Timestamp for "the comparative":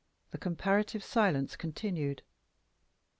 0.31-1.03